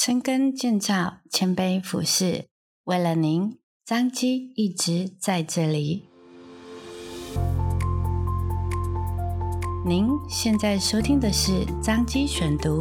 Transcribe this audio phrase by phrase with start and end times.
[0.00, 2.44] 深耕建造，谦卑服侍，
[2.84, 6.04] 为了您，彰基一直在这里。
[9.84, 12.80] 您现在收听的是张基选读，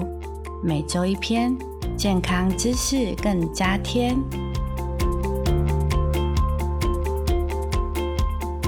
[0.63, 1.57] 每周一篇
[1.97, 4.15] 健康知识，更加添。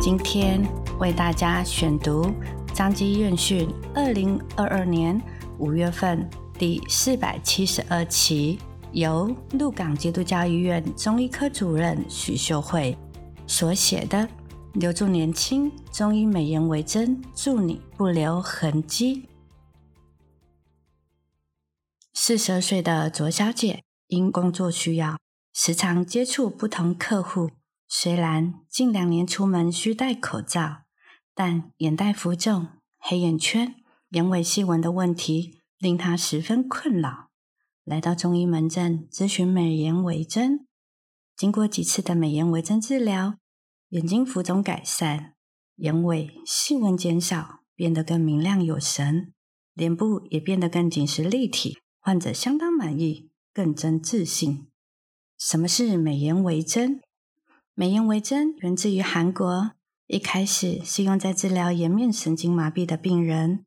[0.02, 0.60] 今天
[0.98, 2.32] 为大家选读
[2.74, 5.22] 张基院讯二零二二年
[5.60, 6.28] 五月份。
[6.60, 8.60] 第四百七十二期，
[8.92, 12.98] 由鹿港基督教医院中医科主任许秀慧
[13.48, 14.18] 所写的
[14.74, 19.16] 《留住年轻中医美颜为真，助你不留痕迹》。
[22.14, 25.18] 四十岁的卓小姐因工作需要，
[25.54, 27.52] 时常接触不同客户。
[27.88, 30.82] 虽然近两年出门需戴口罩，
[31.34, 32.68] 但眼袋浮肿、
[32.98, 33.76] 黑眼圈、
[34.10, 35.59] 眼尾细纹的问题。
[35.80, 37.30] 令他十分困扰，
[37.86, 40.68] 来到中医门诊咨询美颜微针。
[41.38, 43.38] 经过几次的美颜微针治疗，
[43.90, 45.36] 眼睛浮肿改善，
[45.78, 49.34] 眼尾细纹减少，变得更明亮有神，
[49.74, 51.78] 脸部也变得更紧实立体。
[52.02, 54.68] 患者相当满意，更增自信。
[55.38, 57.00] 什么是美颜微针？
[57.74, 59.72] 美颜微针源自于韩国，
[60.08, 63.66] 一开始是用在治疗颜面神经麻痹的病人。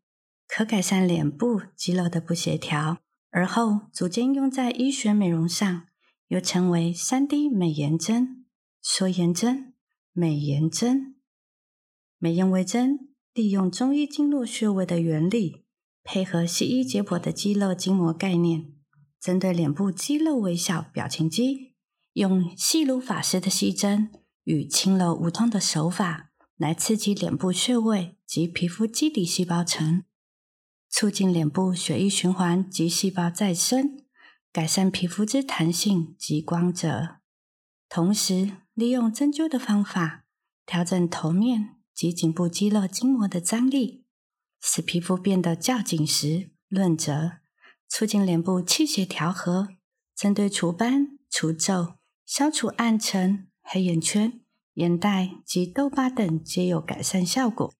[0.54, 2.98] 可改善脸部肌肉的不协调，
[3.30, 5.86] 而后逐渐用在医学美容上，
[6.28, 8.44] 又称为 3D 美颜针、
[8.82, 9.72] 缩颜针、
[10.12, 11.16] 美颜针。
[12.18, 15.64] 美颜微针利用中医经络穴位的原理，
[16.04, 18.74] 配合西医解剖的肌肉筋膜概念，
[19.18, 21.72] 针对脸部肌肉微小表情肌，
[22.12, 24.10] 用细如发丝的细针
[24.44, 30.04] 与轻柔无痛的手法，来刺激脸部穴位及皮肤基底细胞层。
[30.92, 34.04] 促进脸部血液循环及细胞再生，
[34.52, 37.16] 改善皮肤之弹性及光泽。
[37.88, 40.26] 同时，利用针灸的方法
[40.66, 44.04] 调整头面及颈部肌肉筋膜的张力，
[44.60, 47.38] 使皮肤变得较紧实、润泽，
[47.88, 49.68] 促进脸部气血调和。
[50.14, 51.94] 针对除斑、除皱、
[52.26, 54.40] 消除暗沉、黑眼圈、
[54.74, 57.72] 眼袋及痘疤等，皆有改善效果。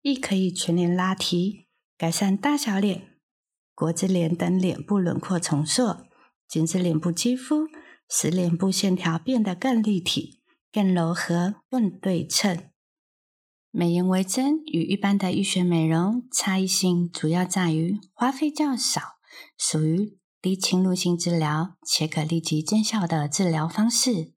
[0.00, 1.65] 亦可以全脸拉提。
[1.98, 3.14] 改善大小脸、
[3.74, 6.04] 国字脸等脸部轮廓重塑，
[6.46, 7.68] 紧致脸部肌肤，
[8.08, 12.64] 使脸部线条变得更立体、更柔和、更对称。
[13.70, 19.00] 美颜微针与一般的医学美容差异性主要在于花费较少，
[19.58, 24.34] 属于低侵入性治疗，且可立即见效的治疗方式。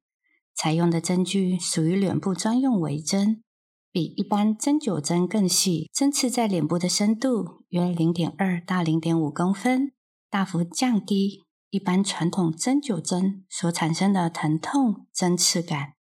[0.56, 3.44] 采用的针具属于脸部专用微针。
[4.00, 9.92] 比一般针灸针更细，针刺在脸部的深度约零点二到零点五公分，
[10.30, 15.96] 大幅降低一般传统针灸针所产生的疼痛针刺感。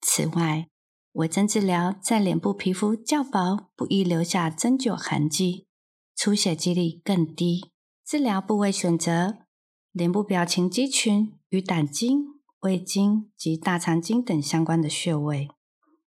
[0.00, 0.68] 此外，
[1.14, 5.66] 微针治疗在脸部皮肤较薄，不易留下针灸痕迹，
[6.14, 7.72] 出血几率更低。
[8.06, 9.38] 治疗部位选择：
[9.90, 12.26] 脸部表情肌群与胆经、
[12.60, 15.48] 胃经及大肠经等相关的穴位。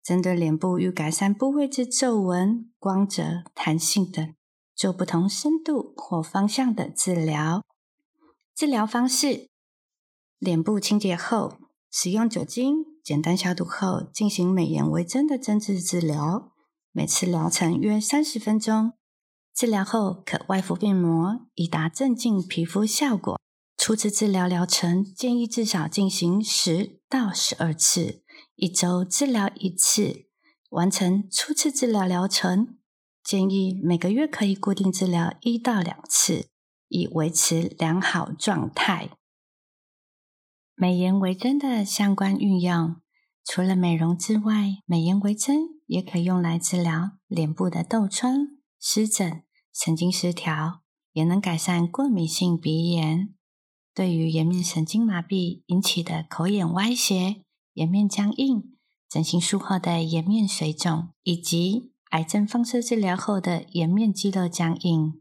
[0.03, 4.35] 针对脸部欲改善部位之皱纹、光泽、弹性等，
[4.75, 7.63] 做不同深度或方向的治疗。
[8.55, 9.49] 治疗方式：
[10.39, 11.59] 脸部清洁后，
[11.91, 16.53] 使用酒精简单消毒后，进行美颜微针的针刺治疗。
[16.91, 18.93] 每次疗程约三十分钟。
[19.55, 23.39] 治疗后可外敷面膜，以达镇静皮肤效果。
[23.77, 28.22] 初次治疗疗程建议至少进行十到十二次。
[28.55, 30.27] 一周治疗一次，
[30.71, 32.79] 完成初次治疗疗程。
[33.25, 36.49] 建议每个月可以固定治疗一到两次，
[36.89, 39.11] 以维持良好状态。
[40.75, 42.97] 美颜微针的相关运用，
[43.45, 48.49] 除了美容之外，美颜微针也可用来治疗脸部的痘疮、
[48.81, 50.81] 湿疹、神经失调，
[51.13, 53.33] 也能改善过敏性鼻炎。
[53.95, 57.45] 对于颜面神经麻痹引起的口眼歪斜。
[57.75, 58.77] 颜面僵硬、
[59.09, 65.21] 整形术后的颜面水肿，以及癌症放射治疗后的颜面肌肉僵硬、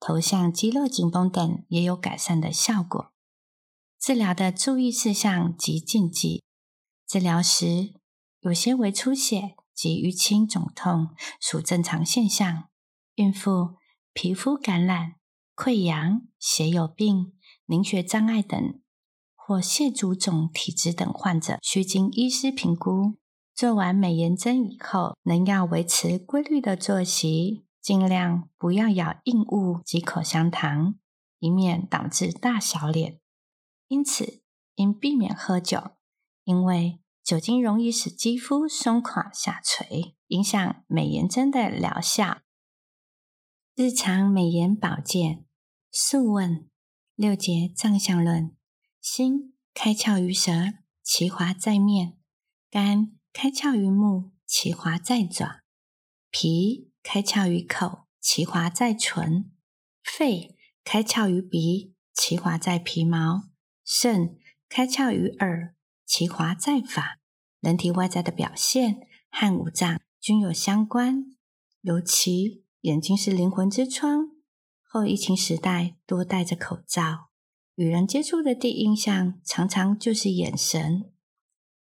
[0.00, 3.12] 头项肌肉紧绷等，也有改善的效果。
[4.00, 6.42] 治疗的注意事项及禁忌：
[7.06, 7.94] 治疗时
[8.40, 12.64] 有些微出血及淤青肿痛属正常现象；
[13.14, 13.76] 孕妇、
[14.12, 15.14] 皮肤感染、
[15.54, 17.34] 溃疡、血友病、
[17.66, 18.81] 凝血障碍等。
[19.44, 23.14] 或蟹足肿体质等患者，需经医师评估。
[23.52, 30.94] 做完美颜针以后，仍要维持规律的作息，尽量不要咬硬物及口香糖，
[31.40, 33.18] 以免导致大小脸。
[33.88, 34.42] 因此
[34.76, 35.90] 应避免喝酒，
[36.44, 42.38] 因为酒精容易使肌肤松垮下垂，影响美颜针的疗效。
[43.74, 45.44] 日常美颜保健，
[45.90, 46.68] 素问
[47.16, 48.56] 六节脏象论：
[49.02, 50.52] 心开窍于舌，
[51.02, 52.12] 其华在面；
[52.70, 55.64] 肝开窍于目，其华在爪；
[56.30, 59.50] 脾开窍于口，其华在唇；
[60.04, 63.48] 肺开窍于鼻，其华在皮毛；
[63.84, 64.38] 肾
[64.68, 65.74] 开窍于耳，
[66.06, 67.18] 其华在发。
[67.58, 71.24] 人体外在的表现和五脏均有相关，
[71.80, 72.62] 尤其。
[72.82, 74.28] 眼睛是灵魂之窗。
[74.82, 77.30] 后疫情时代，多戴着口罩，
[77.74, 81.10] 与人接触的第一印象常常就是眼神。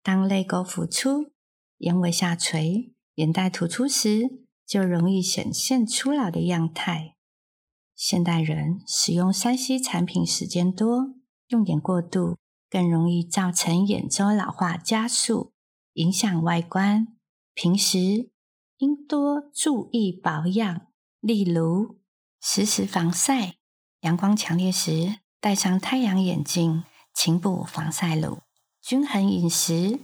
[0.02, 1.32] 当泪沟浮出、
[1.78, 7.16] 眼尾下垂、眼袋突出时，就容易显现初老的样态。
[7.96, 11.16] 现代人使用三 C 产品时间多，
[11.48, 12.38] 用眼过度，
[12.70, 15.54] 更容易造成眼周老化加速，
[15.94, 17.08] 影响外观。
[17.54, 18.32] 平时，
[18.78, 20.88] 应多注意保养，
[21.22, 22.00] 例如
[22.42, 23.56] 时时防晒，
[24.02, 28.40] 阳光强烈时戴上太阳眼镜，勤补防晒乳，
[28.82, 30.00] 均衡饮食，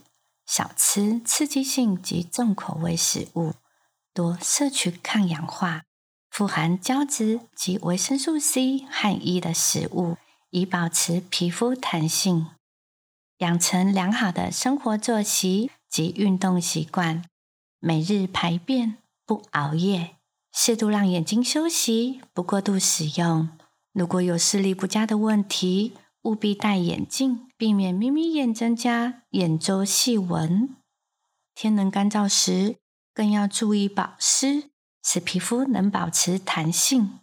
[0.45, 3.53] 少吃刺激性及重口味食物，
[4.13, 5.81] 多摄取抗氧化、
[6.29, 10.17] 富含胶质及维生素 C 和 E 的食物，
[10.51, 12.45] 以保持皮肤弹性，
[13.39, 17.25] 养成良好的生活作息及运动习惯。
[17.79, 20.17] 每日排便，不熬夜，
[20.53, 23.49] 适度让眼睛休息，不过度使用。
[23.93, 30.75] 如果有视力不佳的问题，务必戴眼镜，避免眯眯眼增加眼周细纹。
[31.53, 32.77] 天能干燥时，
[33.13, 34.69] 更要注意保湿，
[35.03, 37.19] 使皮肤能保持弹性。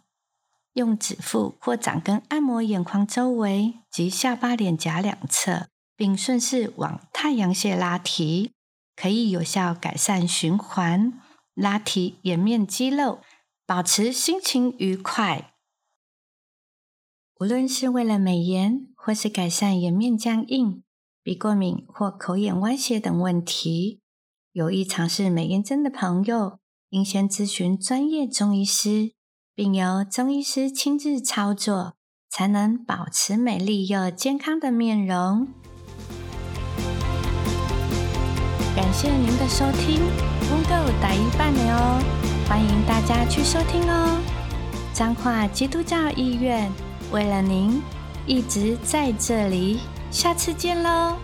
[0.73, 8.51] 用指腹或掌根按摩眼眶周围及下巴脸颊两侧，并顺势往太阳穴拉提。
[8.95, 11.19] 可以有效改善循环，
[11.55, 13.21] 拉提颜面肌肉，
[13.65, 15.53] 保持心情愉快。
[17.39, 20.83] 无论是为了美颜，或是改善颜面僵硬、
[21.23, 24.01] 鼻过敏或口眼歪斜等问题，
[24.51, 26.59] 有意尝试美颜针的朋友，
[26.89, 29.13] 应先咨询专业中医师，
[29.55, 31.93] 并由中医师亲自操作，
[32.29, 35.47] 才能保持美丽又健康的面容。
[38.75, 40.01] 感谢您的收听，
[40.51, 42.03] 温够打一半了哦，
[42.49, 44.21] 欢迎大家去收听哦。
[44.93, 46.69] 彰化基督教医院
[47.11, 47.81] 为了您
[48.25, 49.79] 一直在这里，
[50.11, 51.15] 下次见喽。